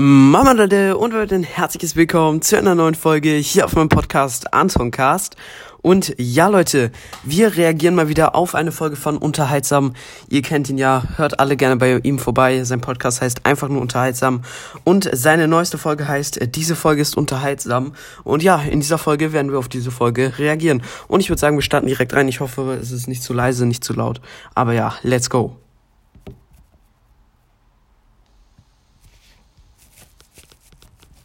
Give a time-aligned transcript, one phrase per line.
[0.00, 4.54] Mama Leute und Leute, ein herzliches Willkommen zu einer neuen Folge hier auf meinem Podcast
[4.54, 5.34] Antoncast.
[5.82, 6.92] Und ja Leute,
[7.24, 9.94] wir reagieren mal wieder auf eine Folge von Unterhaltsam.
[10.28, 12.62] Ihr kennt ihn ja, hört alle gerne bei ihm vorbei.
[12.62, 14.42] Sein Podcast heißt einfach nur Unterhaltsam.
[14.84, 17.92] Und seine neueste Folge heißt Diese Folge ist unterhaltsam.
[18.22, 20.80] Und ja, in dieser Folge werden wir auf diese Folge reagieren.
[21.08, 22.28] Und ich würde sagen, wir starten direkt rein.
[22.28, 24.20] Ich hoffe, es ist nicht zu leise, nicht zu laut.
[24.54, 25.56] Aber ja, let's go.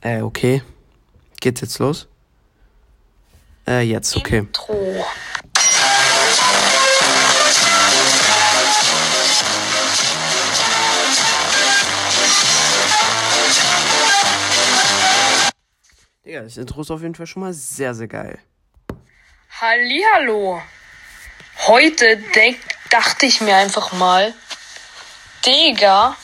[0.04, 0.62] Äh, okay.
[1.40, 2.10] Geht's jetzt los?
[3.66, 4.40] Äh, jetzt, okay.
[4.40, 5.06] Intro.
[16.26, 18.40] Digga, das Intro ist auf jeden Fall schon mal sehr, sehr geil.
[19.62, 20.62] Hallihallo.
[21.68, 22.58] Heute denk,
[22.90, 24.34] dachte ich mir einfach mal,
[25.46, 26.18] Digga,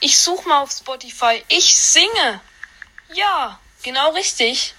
[0.00, 2.40] ich such mal auf Spotify, ich singe.
[3.12, 4.74] Ja, genau richtig.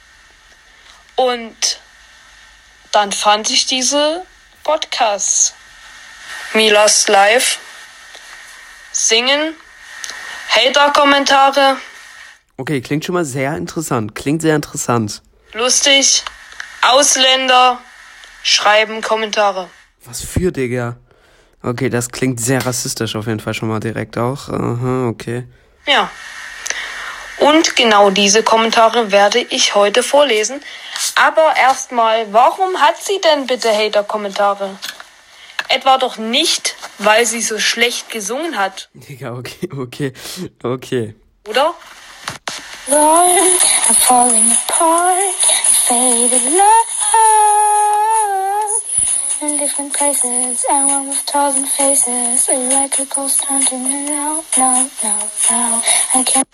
[1.16, 1.80] Und
[2.92, 4.26] dann fand ich diese
[4.64, 5.54] Podcasts.
[6.54, 7.60] Milas Live,
[8.92, 9.56] Singen,
[10.50, 11.78] Hater-Kommentare,
[12.58, 14.14] Okay, klingt schon mal sehr interessant.
[14.14, 15.24] Klingt sehr interessant.
[15.54, 16.24] lustig,
[16.84, 17.80] Ausländer,
[18.44, 19.68] schreiben Kommentare.
[20.06, 20.98] Was für, Digga?
[21.64, 24.50] Okay, das klingt sehr rassistisch auf jeden Fall schon mal direkt auch.
[24.50, 25.48] Aha, okay.
[25.88, 26.12] Ja.
[27.42, 30.62] Und genau diese Kommentare werde ich heute vorlesen.
[31.16, 34.78] Aber erstmal, warum hat sie denn bitte Hater-Kommentare?
[35.68, 40.14] Etwa doch nicht, weil sie so schlecht gesungen hat, Digga, okay, okay,
[40.64, 41.16] okay.
[41.48, 41.74] oder?
[42.88, 43.40] Lord,
[43.88, 45.36] I'm falling apart.
[45.88, 46.92] Faded love
[49.42, 52.48] in different places, and one with thousand faces.
[52.50, 55.82] Like a ghost hunting me now, now, now, now.
[56.14, 56.48] I can't.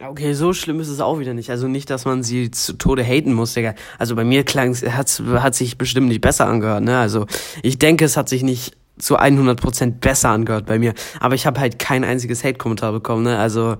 [0.00, 1.50] Okay, so schlimm ist es auch wieder nicht.
[1.50, 3.74] Also nicht, dass man sie zu Tode haten muss, Digga.
[3.98, 6.98] Also bei mir klang hat's, hat sich bestimmt nicht besser angehört, ne?
[6.98, 7.26] Also
[7.62, 10.94] ich denke, es hat sich nicht zu 100% besser angehört bei mir.
[11.18, 13.38] Aber ich habe halt kein einziges Hate-Kommentar bekommen, ne?
[13.38, 13.76] Also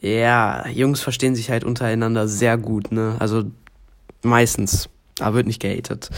[0.00, 3.16] ja, Jungs verstehen sich halt untereinander sehr gut, ne?
[3.18, 3.44] Also
[4.22, 4.88] meistens.
[5.16, 6.08] Da wird nicht gehatet.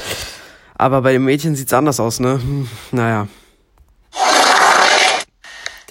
[0.76, 2.40] Aber bei den Mädchen sieht's anders aus, ne?
[2.40, 3.26] Hm, Naja.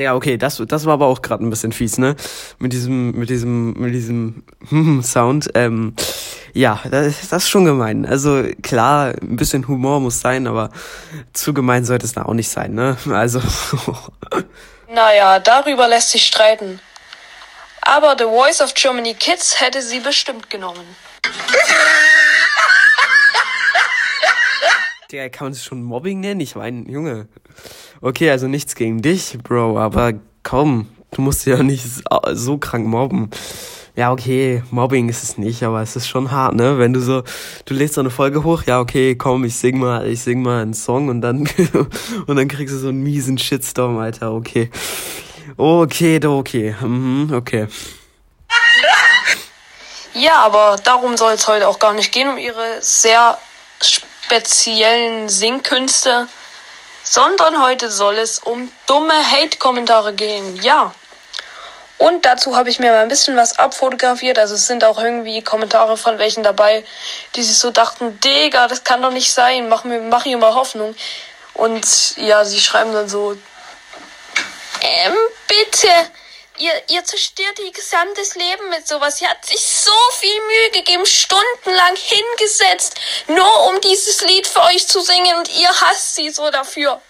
[0.02, 2.16] Ja, okay, das, das war aber auch gerade ein bisschen fies, ne?
[2.58, 4.44] Mit diesem, mit diesem, mit diesem
[5.04, 5.50] Sound.
[5.54, 5.94] Ähm,
[6.54, 8.06] ja, das, das ist schon gemein.
[8.06, 10.72] Also klar, ein bisschen Humor muss sein, aber
[11.34, 12.98] zu gemein sollte es da auch nicht sein, ne?
[13.12, 13.42] Also.
[14.90, 16.80] Naja, darüber lässt sich streiten.
[17.82, 20.84] Aber The Voice of Germany Kids hätte sie bestimmt genommen.
[25.12, 26.40] Digga, kann man es schon Mobbing nennen?
[26.40, 27.28] Ich meine, Junge.
[28.00, 30.14] Okay, also nichts gegen dich, Bro, aber
[30.44, 31.86] komm, du musst ja nicht
[32.34, 33.30] so- krank mobben.
[33.98, 36.78] Ja, okay, Mobbing ist es nicht, aber es ist schon hart, ne?
[36.80, 37.24] Wenn du so,
[37.66, 40.62] du lädst so eine Folge hoch, ja, okay, komm, ich sing mal, ich sing mal
[40.62, 41.40] einen Song und dann,
[42.28, 44.70] und dann kriegst du so einen miesen Shitstorm, Alter, okay.
[45.58, 47.68] Okay, okay, mhm, okay.
[50.14, 53.38] Ja, aber darum soll es heute auch gar nicht gehen, um ihre sehr
[54.32, 56.26] speziellen Singkünste,
[57.04, 60.56] sondern heute soll es um dumme Hate-Kommentare gehen.
[60.62, 60.94] Ja.
[61.98, 64.40] Und dazu habe ich mir mal ein bisschen was abfotografiert.
[64.40, 66.86] Also es sind auch irgendwie Kommentare von welchen dabei,
[67.36, 70.56] die sich so dachten, Digga, das kann doch nicht sein, mach mir, mach ihr mal
[70.56, 70.96] Hoffnung.
[71.54, 73.34] Und ja, sie schreiben dann so,
[74.82, 75.14] ähm,
[75.48, 75.90] bitte.
[76.62, 79.18] Ihr, ihr zerstört ihr gesamtes Leben mit sowas.
[79.18, 84.88] Sie hat sich so viel Mühe gegeben, stundenlang hingesetzt, nur um dieses Lied für euch
[84.88, 87.02] zu singen und ihr hasst sie so dafür.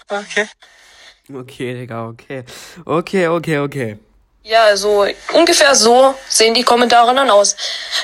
[1.34, 2.46] Okay, Digga, okay.
[2.86, 4.00] Okay, okay, okay.
[4.44, 7.58] Ja, so ungefähr so sehen die Kommentare dann aus.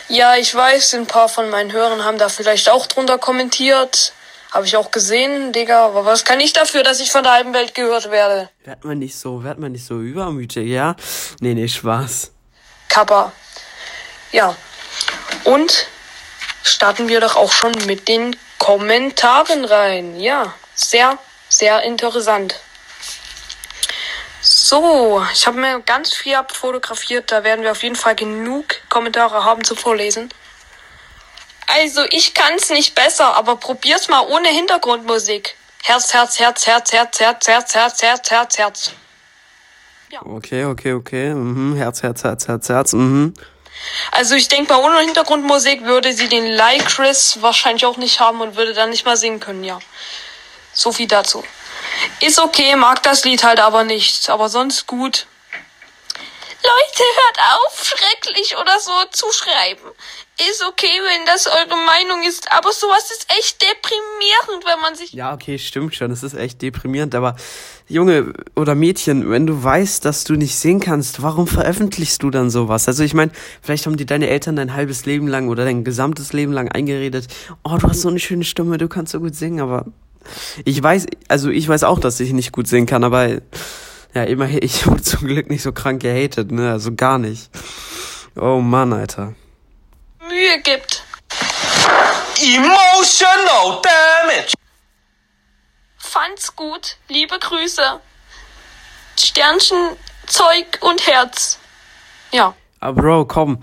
[0.10, 4.12] Ja, ich weiß, ein paar von meinen Hörern haben da vielleicht auch drunter kommentiert.
[4.52, 7.54] Habe ich auch gesehen, Digga, aber was kann ich dafür, dass ich von der halben
[7.54, 8.50] Welt gehört werde?
[8.64, 10.96] Werd man nicht so, werd man nicht so übermütig, ja?
[11.40, 12.32] Nee, nee, Spaß.
[12.88, 13.32] Kappa.
[14.32, 14.56] Ja.
[15.44, 15.88] Und
[16.64, 20.20] starten wir doch auch schon mit den Kommentaren rein.
[20.20, 21.18] Ja, sehr,
[21.50, 22.60] sehr interessant.
[24.42, 27.32] So, ich habe mir ganz viel abfotografiert.
[27.32, 30.30] Da werden wir auf jeden Fall genug Kommentare haben zu vorlesen.
[31.68, 35.56] Also, ich kann's nicht besser, aber probier's mal ohne Hintergrundmusik.
[35.84, 38.92] Herz, Herz, Herz, Herz, Herz, Herz, Herz, Herz, Herz, Herz, Herz.
[40.24, 41.34] Okay, okay, okay.
[41.34, 41.76] Mhm.
[41.76, 42.94] Herz, Herz, Herz, Herz, Herz.
[42.94, 43.34] Mhm.
[44.12, 48.42] Also ich denke mal, ohne Hintergrundmusik würde sie den Like Chris wahrscheinlich auch nicht haben
[48.42, 49.80] und würde dann nicht mal singen können, ja.
[50.74, 51.44] So viel dazu.
[52.22, 55.28] Ist okay, mag das Lied halt aber nicht, aber sonst gut.
[56.64, 59.92] Leute, hört auf, schrecklich oder so zu schreiben.
[60.50, 65.14] Ist okay, wenn das eure Meinung ist, aber sowas ist echt deprimierend, wenn man sich.
[65.14, 66.12] Ja, okay, stimmt schon.
[66.12, 67.36] Es ist echt deprimierend, aber
[67.88, 72.50] Junge oder Mädchen, wenn du weißt, dass du nicht singen kannst, warum veröffentlichst du dann
[72.50, 72.88] sowas?
[72.88, 73.32] Also ich meine,
[73.62, 77.28] vielleicht haben dir deine Eltern dein halbes Leben lang oder dein gesamtes Leben lang eingeredet,
[77.64, 79.86] oh, du hast so eine schöne Stimme, du kannst so gut singen, aber
[80.66, 83.40] ich weiß, also ich weiß auch, dass ich nicht gut singen kann, aber
[84.18, 87.50] ja, immerhin, ich wurde zum Glück nicht so krank gehatet, ne, also gar nicht.
[88.36, 89.36] Oh Mann, Alter.
[90.28, 91.04] Mühe gibt.
[92.40, 94.54] Emotional damage.
[95.98, 96.98] Fand's gut.
[97.08, 98.00] Liebe Grüße.
[99.20, 99.96] Sternchen,
[100.28, 101.60] Zeug und Herz.
[102.32, 102.54] Ja.
[102.80, 103.60] Aber Bro, komm.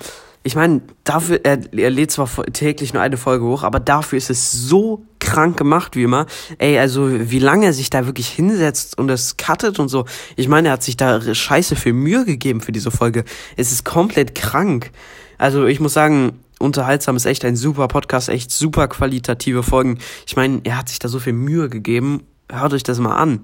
[0.47, 4.29] Ich meine, dafür, er, er lädt zwar täglich nur eine Folge hoch, aber dafür ist
[4.29, 6.27] es so krank gemacht wie immer.
[6.59, 10.05] Ey, also wie lange er sich da wirklich hinsetzt und es cuttet und so.
[10.37, 13.25] Ich meine, er hat sich da scheiße viel Mühe gegeben für diese Folge.
[13.57, 14.91] Es ist komplett krank.
[15.39, 19.99] Also ich muss sagen, unterhaltsam ist echt ein super Podcast, echt super qualitative Folgen.
[20.27, 22.23] Ich meine, er hat sich da so viel Mühe gegeben.
[22.53, 23.41] Hört euch das mal an.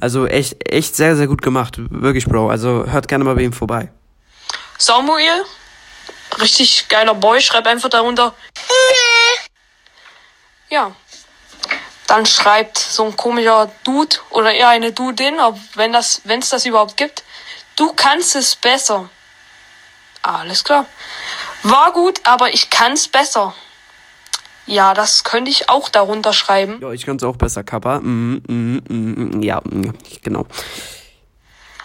[0.00, 1.78] Also echt, echt sehr, sehr gut gemacht.
[1.90, 2.48] Wirklich, Bro.
[2.48, 3.90] Also hört gerne mal bei ihm vorbei.
[4.78, 5.44] Samuel,
[6.40, 8.34] richtig geiler Boy, schreib einfach darunter.
[10.70, 10.92] Ja.
[12.06, 15.36] Dann schreibt so ein komischer Dude oder eher eine Dudin,
[15.74, 17.22] wenn das, wenn es das überhaupt gibt.
[17.76, 19.10] Du kannst es besser.
[20.22, 20.86] Alles klar.
[21.62, 23.54] War gut, aber ich kann's besser.
[24.66, 26.78] Ja, das könnte ich auch darunter schreiben.
[26.80, 28.00] Ja, ich kann's auch besser, Kappa.
[28.00, 29.62] Mm, mm, mm, ja,
[30.22, 30.46] genau.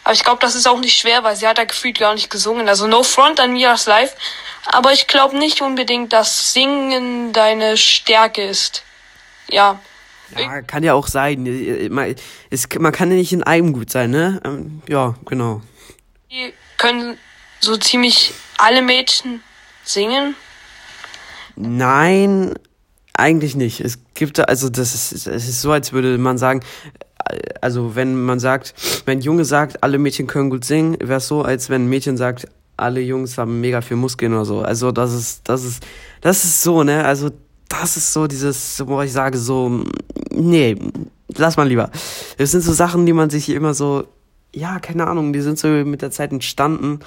[0.04, 2.30] Aber ich glaube, das ist auch nicht schwer, weil sie hat ja gefühlt gar nicht
[2.30, 2.68] gesungen.
[2.68, 4.16] Also no front an Mias Live.
[4.66, 8.84] Aber ich glaube nicht unbedingt, dass Singen deine Stärke ist.
[9.50, 9.80] Ja.
[10.38, 11.44] Ja, kann ja auch sein.
[11.90, 12.16] Man,
[12.92, 14.42] kann ja nicht in einem gut sein, ne?
[14.88, 15.62] Ja, genau.
[16.32, 17.18] Die können
[17.60, 19.44] so ziemlich alle Mädchen
[19.84, 20.36] singen?
[21.56, 22.56] Nein,
[23.14, 23.80] eigentlich nicht.
[23.80, 26.62] Es gibt da, also das ist, es ist so, als würde man sagen,
[27.62, 28.74] also wenn man sagt,
[29.06, 31.90] wenn ein Junge sagt, alle Mädchen können gut singen, wäre es so, als wenn ein
[31.90, 34.62] Mädchen sagt, alle Jungs haben mega viel Muskeln oder so.
[34.62, 35.84] Also das ist, das ist,
[36.22, 37.06] das ist so, ne?
[37.06, 37.30] Also
[37.70, 39.84] das ist so dieses, wo ich sage so,
[40.32, 40.76] nee,
[41.36, 41.90] lass mal lieber.
[42.38, 44.06] Das sind so Sachen, die man sich immer so,
[44.54, 47.00] ja, keine Ahnung, die sind so mit der Zeit entstanden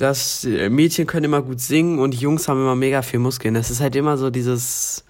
[0.00, 3.54] dass äh, Mädchen können immer gut singen und Jungs haben immer mega viel Muskeln.
[3.54, 5.04] Das ist halt immer so dieses,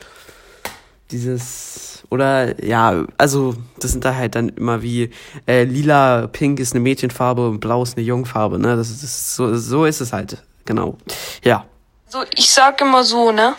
[1.11, 5.11] dieses, oder ja, also das sind da halt dann immer wie
[5.47, 8.77] äh, lila, pink ist eine Mädchenfarbe und blau ist eine Jungfarbe, ne?
[8.77, 10.99] Das ist, so, so ist es halt, genau.
[11.45, 11.65] Ja.
[12.09, 13.55] So, ich sag immer so, ne?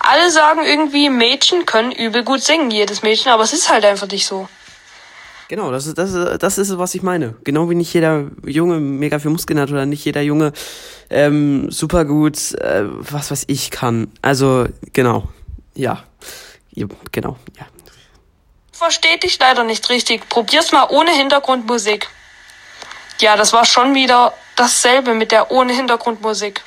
[0.00, 4.08] Alle sagen irgendwie, Mädchen können übel gut singen, jedes Mädchen, aber es ist halt einfach
[4.08, 4.48] nicht so.
[5.50, 7.34] Genau, das ist, das ist, das ist, was ich meine.
[7.42, 10.52] Genau wie nicht jeder Junge mega viel Muskeln hat oder nicht jeder Junge
[11.10, 14.12] ähm, super gut, äh, was weiß ich, kann.
[14.22, 15.28] Also, genau.
[15.74, 16.04] Ja.
[16.70, 17.66] ja genau, ja.
[18.70, 20.28] Versteht dich leider nicht richtig.
[20.28, 22.08] Probier's mal ohne Hintergrundmusik.
[23.18, 26.62] Ja, das war schon wieder dasselbe mit der ohne Hintergrundmusik.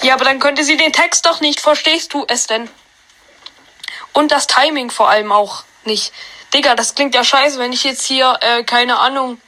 [0.00, 1.60] Ja, aber dann könnte sie den Text doch nicht.
[1.60, 2.70] Verstehst du es denn?
[4.14, 6.10] Und das Timing vor allem auch nicht.
[6.52, 9.40] Digga, das klingt ja scheiße, wenn ich jetzt hier, äh, keine Ahnung,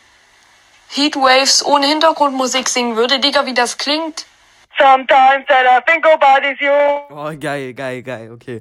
[0.89, 3.19] Heatwaves ohne Hintergrundmusik singen würde.
[3.19, 4.27] Digga, wie das klingt.
[4.79, 6.73] Sometimes that I think about is you.
[7.11, 8.61] Oh, geil, geil, geil, okay.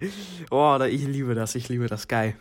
[0.49, 2.35] Oh, ich liebe das, ich liebe das, geil.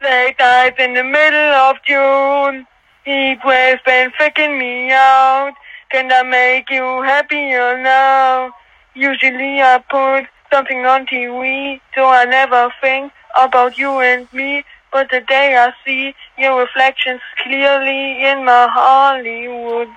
[0.00, 2.66] Late nights in the middle of June.
[3.04, 5.54] Heatwaves been freaking me out.
[5.90, 8.52] Can I make you happier now?
[8.94, 14.64] Usually I put something on TV, so I never think about you and me.
[14.90, 19.88] But today I see your reflections clearly in my Hollywood.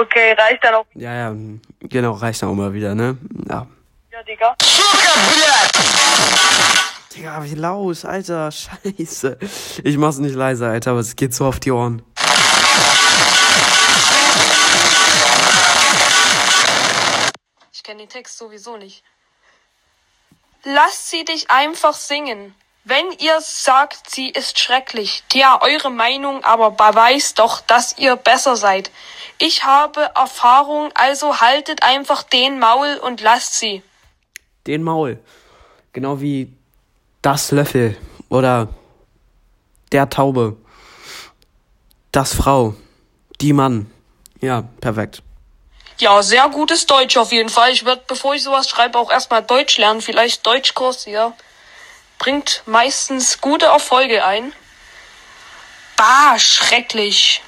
[0.00, 0.86] Okay, reicht dann auch.
[0.94, 1.34] Ja, ja,
[1.80, 3.16] genau, reicht dann auch mal wieder, ne?
[3.48, 3.66] Ja.
[4.10, 4.56] Ja, Digga.
[7.14, 9.38] Digga, wie laut, Alter, scheiße.
[9.84, 12.02] Ich mach's nicht leiser, Alter, aber es geht so auf die Ohren.
[17.72, 19.04] Ich kenne den Text sowieso nicht.
[20.64, 22.54] Lass sie dich einfach singen.
[22.86, 28.56] Wenn ihr sagt, sie ist schrecklich, tja, eure Meinung aber beweist doch, dass ihr besser
[28.56, 28.90] seid.
[29.38, 33.82] Ich habe Erfahrung, also haltet einfach den Maul und lasst sie.
[34.66, 35.18] Den Maul.
[35.94, 36.52] Genau wie
[37.22, 37.96] das Löffel
[38.28, 38.68] oder
[39.90, 40.58] der Taube.
[42.12, 42.74] Das Frau.
[43.40, 43.90] Die Mann.
[44.42, 45.22] Ja, perfekt.
[45.98, 47.70] Ja, sehr gutes Deutsch auf jeden Fall.
[47.70, 50.02] Ich werde, bevor ich sowas schreibe, auch erstmal Deutsch lernen.
[50.02, 51.32] Vielleicht Deutschkurs, ja
[52.24, 54.54] bringt meistens gute Erfolge ein.
[55.94, 57.42] Bah, schrecklich.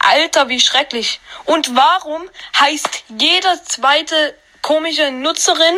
[0.00, 1.20] Alter, wie schrecklich.
[1.44, 5.76] Und warum heißt jede zweite komische Nutzerin,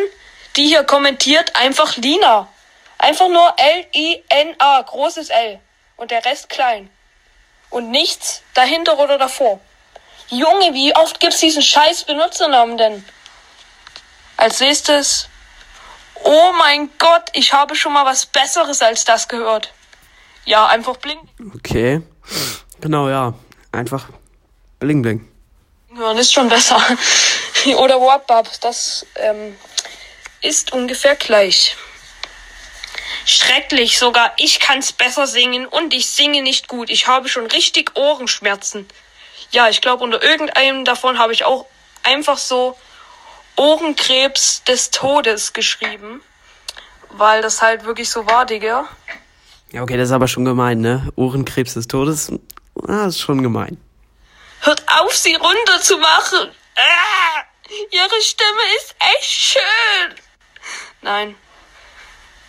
[0.55, 2.47] die hier kommentiert, einfach Lina?
[2.97, 5.59] Einfach nur L-I-N-A, großes L.
[5.95, 6.89] Und der Rest klein.
[7.69, 9.59] Und nichts dahinter oder davor.
[10.29, 13.05] Junge, wie oft gibt's diesen scheiß Benutzernamen denn?
[14.35, 15.29] Als nächstes,
[16.23, 19.73] oh mein Gott, ich habe schon mal was Besseres als das gehört.
[20.45, 21.19] Ja, einfach bling.
[21.55, 22.01] Okay.
[22.81, 23.33] Genau, ja.
[23.71, 24.09] Einfach
[24.79, 25.27] bling bling.
[25.95, 26.81] hören ist schon besser.
[27.77, 29.55] Oder Wapbab, das ähm,
[30.41, 31.77] ist ungefähr gleich.
[33.25, 36.89] Schrecklich, sogar ich kann's besser singen und ich singe nicht gut.
[36.89, 38.87] Ich habe schon richtig Ohrenschmerzen.
[39.51, 41.67] Ja, ich glaube, unter irgendeinem davon habe ich auch
[42.03, 42.77] einfach so
[43.55, 46.21] Ohrenkrebs des Todes geschrieben.
[47.09, 48.87] Weil das halt wirklich so war, Digga.
[49.71, 51.11] Ja, okay, das ist aber schon gemein, ne?
[51.15, 52.31] Ohrenkrebs des Todes,
[52.87, 53.77] ah, ist schon gemein.
[54.61, 56.51] Hört auf, sie runterzumachen.
[56.75, 57.43] Ah,
[57.91, 60.15] ihre Stimme ist echt schön.
[61.01, 61.35] Nein.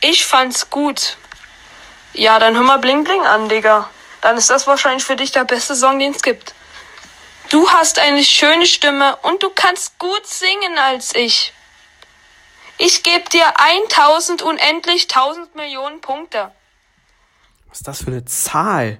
[0.00, 1.16] Ich fand's gut.
[2.12, 3.88] Ja, dann hör mal Bling Bling an, Digga.
[4.20, 6.54] Dann ist das wahrscheinlich für dich der beste Song, den es gibt.
[7.54, 11.52] Du hast eine schöne Stimme und du kannst gut singen als ich.
[12.78, 16.50] Ich gebe dir 1000 unendlich 1000 Millionen Punkte.
[17.68, 18.98] Was ist das für eine Zahl?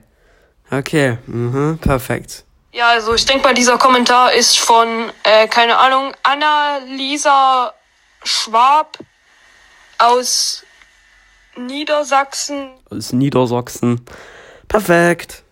[0.71, 2.45] Okay, mhm, perfekt.
[2.71, 7.75] Ja, also ich denke mal, dieser Kommentar ist von, äh, keine Ahnung, Anna-Lisa
[8.23, 8.99] Schwab
[9.99, 10.63] aus
[11.57, 14.07] Niedersachsen, Aus Niedersachsen.
[14.69, 15.43] Perfekt.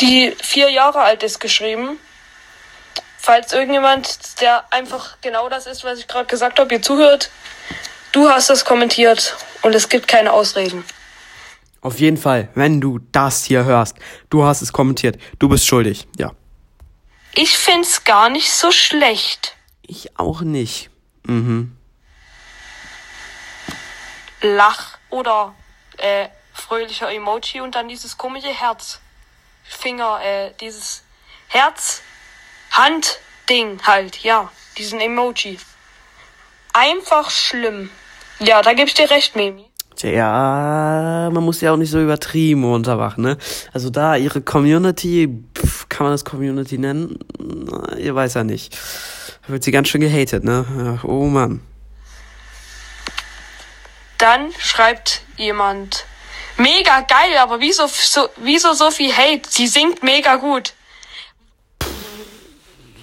[0.00, 1.98] die vier Jahre alt ist, geschrieben.
[3.26, 7.28] Falls irgendjemand, der einfach genau das ist, was ich gerade gesagt habe, ihr zuhört,
[8.12, 10.84] du hast das kommentiert und es gibt keine Ausreden.
[11.80, 13.96] Auf jeden Fall, wenn du das hier hörst,
[14.30, 16.06] du hast es kommentiert, du bist schuldig.
[16.16, 16.34] Ja.
[17.34, 19.56] Ich find's gar nicht so schlecht.
[19.82, 20.90] Ich auch nicht.
[21.24, 21.76] Mhm.
[24.40, 25.52] Lach oder
[25.96, 29.00] äh, fröhlicher Emoji und dann dieses komische Herz.
[29.64, 31.02] Finger, äh, dieses
[31.48, 32.02] Herz,
[32.76, 35.58] Hand, Ding halt, ja, diesen Emoji.
[36.74, 37.88] Einfach schlimm.
[38.38, 39.64] Ja, da gebe ich dir recht, Mimi.
[40.02, 43.38] Ja, man muss ja auch nicht so übertrieben runterwachen, ne?
[43.72, 47.18] Also da ihre Community, pf, kann man das Community nennen?
[47.38, 48.76] Na, ihr weiß ja nicht.
[49.46, 50.98] Da wird sie ganz schön gehatet, ne?
[50.98, 51.62] Ach, oh Mann.
[54.18, 56.04] Dann schreibt jemand,
[56.58, 59.48] mega geil, aber wieso so, wieso so viel Hate?
[59.48, 60.74] Sie singt mega gut.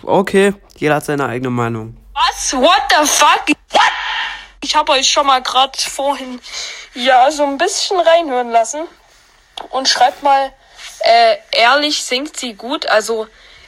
[0.04, 1.98] Okay, jeder hat seine eigene Meinung.
[2.14, 2.54] Was?
[2.54, 3.48] What the fuck?
[3.72, 3.82] What?
[4.62, 6.40] Ich habe euch schon mal gerade vorhin
[6.94, 8.88] ja so ein bisschen reinhören lassen
[9.70, 10.54] und schreibt mal
[11.00, 12.86] äh, ehrlich singt sie gut.
[12.86, 13.28] Also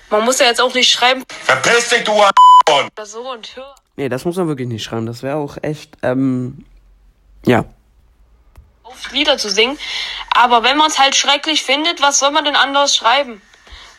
[0.10, 2.32] man muss ja jetzt auch nicht schreiben Verpiss dich, du A***.
[2.70, 5.06] oder so und hör Nee, das muss man wirklich nicht schreiben.
[5.06, 6.66] Das wäre auch echt, ähm,
[7.46, 7.64] ja.
[8.84, 9.80] auf Lieder zu singen.
[10.32, 13.42] Aber wenn man es halt schrecklich findet, was soll man denn anders schreiben?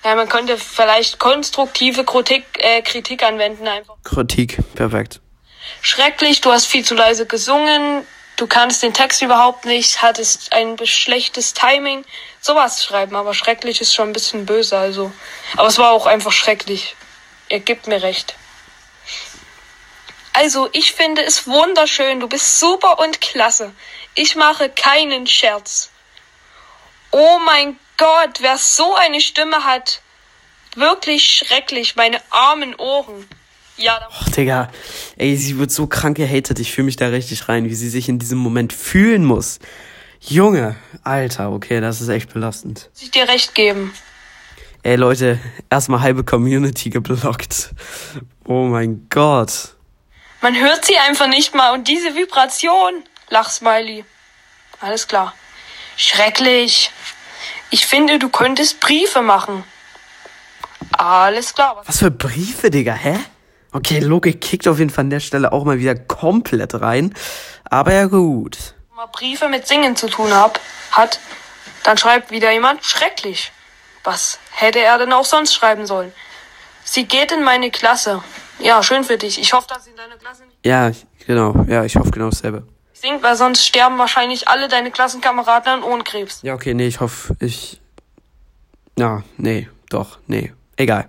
[0.07, 3.97] Ja, man könnte vielleicht konstruktive Kritik, äh, Kritik anwenden einfach.
[4.05, 5.21] Kritik, perfekt.
[5.83, 10.79] schrecklich, du hast viel zu leise gesungen, du kannst den Text überhaupt nicht, hattest ein
[10.85, 12.05] schlechtes Timing,
[12.41, 15.11] sowas schreiben, aber schrecklich ist schon ein bisschen böse, also.
[15.57, 16.95] Aber es war auch einfach schrecklich.
[17.49, 18.37] Ihr gebt mir recht.
[20.35, 23.73] Also, ich finde es wunderschön, du bist super und klasse.
[24.15, 25.91] Ich mache keinen Scherz.
[27.11, 30.01] Oh mein Gott, wer so eine Stimme hat,
[30.75, 33.27] wirklich schrecklich, meine armen Ohren.
[33.79, 34.71] Ja, Och, Digga,
[35.19, 36.59] ey, sie wird so krank gehatet.
[36.61, 39.59] Ich fühle mich da richtig rein, wie sie sich in diesem Moment fühlen muss.
[40.21, 42.89] Junge, Alter, okay, das ist echt belastend.
[42.93, 43.93] muss ich dir recht geben.
[44.83, 45.39] Ey, Leute,
[45.69, 47.71] erstmal halbe Community geblockt.
[48.45, 49.75] Oh mein Gott.
[50.41, 53.03] Man hört sie einfach nicht mal und diese Vibration.
[53.29, 54.05] Lachsmiley.
[54.81, 55.35] Alles klar.
[55.97, 56.91] Schrecklich.
[57.71, 59.65] Ich finde, du könntest Briefe machen.
[60.93, 61.83] Alles klar.
[61.85, 63.19] Was für Briefe, Digga, hä?
[63.73, 67.13] Okay, Logik kickt auf jeden Fall an der Stelle auch mal wieder komplett rein.
[67.65, 68.75] Aber ja gut.
[68.89, 70.61] Wenn man Briefe mit Singen zu tun hab,
[70.93, 71.21] hat,
[71.83, 73.53] dann schreibt wieder jemand schrecklich.
[74.05, 76.13] Was hätte er denn auch sonst schreiben sollen?
[76.85, 78.23] Sie geht in meine Klasse.
[78.61, 79.41] Ja, schön für dich.
[79.41, 80.91] Ich hoffe, dass sie in deiner Klasse nicht Ja,
[81.27, 81.65] genau.
[81.69, 82.67] Ja, ich hoffe genau dasselbe.
[83.07, 86.41] Singt, weil sonst sterben wahrscheinlich alle deine Klassenkameraden an Ohrenkrebs.
[86.43, 87.81] Ja, okay, nee, ich hoffe, ich...
[88.99, 90.53] Ja, nee, doch, nee.
[90.77, 91.09] Egal.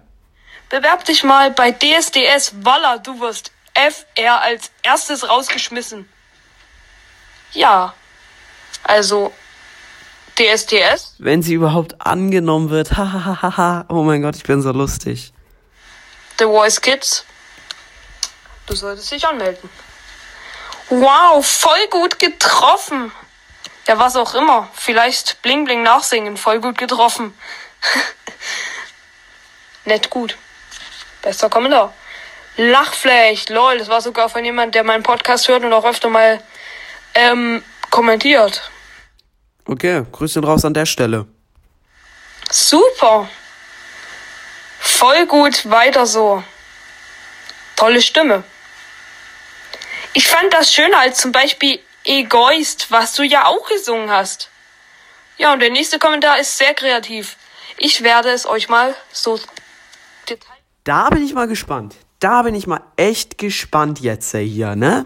[0.70, 6.08] Bewerb dich mal bei DSDS Walla, du wirst FR als erstes rausgeschmissen.
[7.54, 7.94] Ja,
[8.84, 9.32] also
[10.36, 11.16] DSDS.
[11.20, 12.92] Wenn sie überhaupt angenommen wird.
[12.98, 13.86] Hahaha.
[13.88, 15.32] oh mein Gott, ich bin so lustig.
[16.38, 17.26] The Voice Kids.
[18.66, 19.70] Du solltest dich anmelden.
[20.90, 23.12] Wow, voll gut getroffen.
[23.88, 24.70] Ja, was auch immer.
[24.74, 26.38] Vielleicht Bling Bling nachsingen.
[26.38, 27.34] Voll gut getroffen.
[29.86, 30.38] Nett gut.
[31.22, 31.94] Bester Kommentar.
[32.58, 36.42] Lachflecht, lol, das war sogar von jemand, der meinen Podcast hört und auch öfter mal
[37.14, 38.72] ähm, kommentiert.
[39.66, 41.28] Okay, Grüße raus an der Stelle.
[42.50, 43.30] Super.
[44.80, 46.44] Voll gut, weiter so.
[47.76, 48.44] Tolle Stimme.
[50.18, 54.50] Ich fand das schöner als zum Beispiel Egoist, was du ja auch gesungen hast.
[55.38, 57.38] Ja, und der nächste Kommentar ist sehr kreativ.
[57.78, 59.40] Ich werde es euch mal so
[60.28, 61.94] detail Da bin ich mal gespannt.
[62.20, 65.06] Da bin ich mal echt gespannt jetzt hier, ne?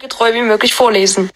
[0.00, 1.30] getreu wie möglich vorlesen.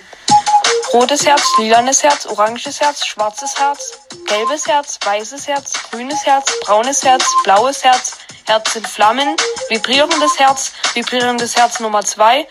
[0.93, 7.05] Rotes Herz, lilanes Herz, oranges Herz, schwarzes Herz, gelbes Herz, weißes Herz, grünes Herz, braunes
[7.05, 9.37] Herz, blaues Herz, Herz in Flammen,
[9.69, 12.49] vibrierendes Herz, vibrierendes Herz Nummer zwei,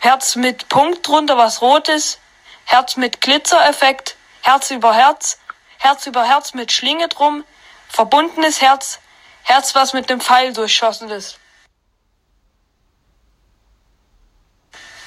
[0.00, 2.18] Herz mit Punkt drunter, was rot ist,
[2.64, 5.38] Herz mit Glitzereffekt, Herz über Herz,
[5.78, 7.44] Herz über Herz mit Schlinge drum,
[7.88, 8.98] verbundenes Herz,
[9.42, 11.38] Herz, was mit dem Pfeil durchschossen ist.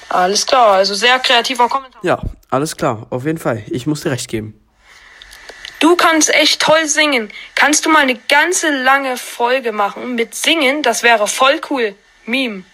[0.08, 2.00] Alles klar, also sehr kreativer Kommentar.
[2.04, 3.64] Ja, alles klar, auf jeden Fall.
[3.70, 4.60] Ich muss dir recht geben.
[5.80, 7.32] Du kannst echt toll singen.
[7.56, 10.84] Kannst du mal eine ganze lange Folge machen mit Singen?
[10.84, 11.96] Das wäre voll cool.
[12.26, 12.64] Meme.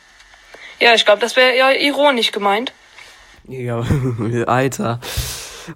[0.81, 2.73] Ja, ich glaube, das wäre eher ironisch gemeint.
[3.49, 3.83] Ja,
[4.47, 5.01] Alter.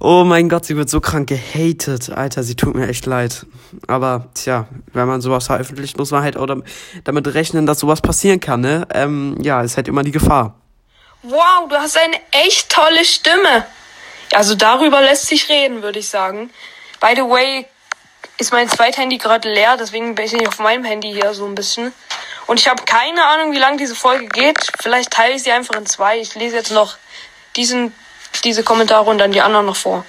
[0.01, 2.11] Oh mein Gott, sie wird so krank gehatet.
[2.11, 3.47] Alter, sie tut mir echt leid.
[3.87, 6.65] Aber, tja, wenn man sowas veröffentlicht, muss man halt auch dam-
[7.05, 8.87] damit rechnen, dass sowas passieren kann, ne?
[8.93, 10.55] Ähm, ja, ist halt immer die Gefahr.
[11.23, 13.65] Wow, du hast eine echt tolle Stimme.
[14.35, 16.51] Also darüber lässt sich reden, würde ich sagen.
[17.01, 17.67] By the way,
[18.39, 21.93] ist mein Zweithandy gerade leer, deswegen bin ich auf meinem Handy hier so ein bisschen.
[22.47, 24.59] Und ich habe keine Ahnung, wie lang diese Folge geht.
[24.81, 26.19] Vielleicht teile ich sie einfach in zwei.
[26.19, 26.97] Ich lese jetzt noch
[27.57, 27.95] diesen,
[28.45, 30.05] diese Kommentare und dann die anderen noch vor.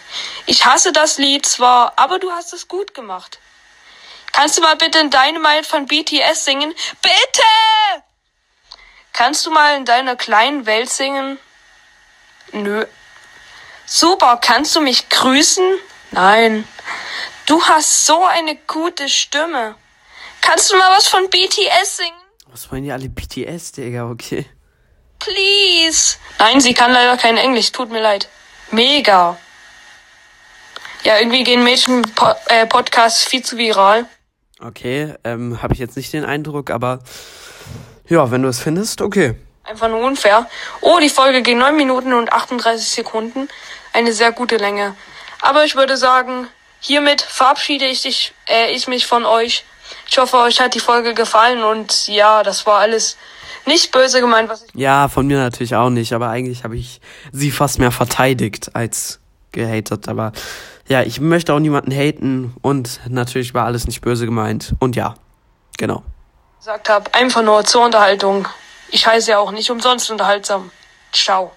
[0.46, 3.40] Ich hasse das Lied zwar, aber du hast es gut gemacht.
[4.34, 6.74] Kannst du mal bitte in Dynamite von BTS singen?
[7.02, 8.04] Bitte!
[9.14, 11.40] Kannst du mal in deiner kleinen Welt singen?
[12.52, 12.86] Nö.
[13.86, 15.80] Super, kannst du mich grüßen?
[16.12, 16.68] Nein.
[17.46, 19.76] Du hast so eine gute Stimme.
[20.42, 22.25] Kannst du mal was von BTS singen?
[22.56, 24.10] Was wollen die alle BTS, Digga?
[24.10, 24.46] Okay.
[25.20, 26.16] Please.
[26.40, 27.74] Nein, sie kann leider kein Englisch.
[27.74, 28.30] Tut mir leid.
[28.72, 29.38] Mega.
[31.04, 34.06] Ja, irgendwie gehen Mädchen-Podcasts viel zu viral.
[34.62, 37.00] Okay, ähm, habe ich jetzt nicht den Eindruck, aber
[38.08, 39.36] ja, wenn du es findest, okay.
[39.66, 40.50] Einfach nur unfair.
[40.80, 43.50] Oh, die Folge geht 9 Minuten und 38 Sekunden.
[43.92, 44.96] Eine sehr gute Länge.
[45.42, 46.48] Aber ich würde sagen,
[46.80, 49.66] hiermit verabschiede ich, dich, äh, ich mich von euch.
[50.08, 53.18] Ich hoffe, euch hat die Folge gefallen und ja, das war alles
[53.66, 54.70] nicht böse gemeint, was ich.
[54.74, 59.20] Ja, von mir natürlich auch nicht, aber eigentlich habe ich sie fast mehr verteidigt als
[59.52, 60.08] gehatet.
[60.08, 60.32] Aber
[60.88, 64.76] ja, ich möchte auch niemanden haten und natürlich war alles nicht böse gemeint.
[64.80, 65.16] Und ja,
[65.78, 66.04] genau.
[66.60, 68.48] gesagt habe, einfach nur zur Unterhaltung.
[68.90, 70.72] Ich heiße ja auch nicht umsonst unterhaltsam.
[71.12, 71.52] Ciao.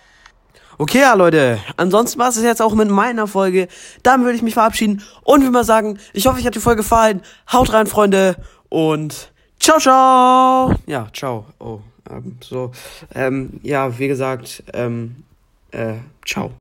[0.81, 1.59] Okay, ja, Leute.
[1.77, 3.67] Ansonsten war es jetzt auch mit meiner Folge.
[4.05, 6.83] Dann würde ich mich verabschieden und würde mal sagen, ich hoffe, euch hat die Folge
[6.83, 7.23] gefallen.
[7.53, 8.37] Haut rein, Freunde.
[8.69, 10.73] Und ciao, ciao.
[10.87, 11.47] Ja, ciao.
[11.59, 12.71] Oh, ähm, so.
[13.13, 15.25] Ähm, ja, wie gesagt, ähm,
[15.73, 16.53] äh, ciao.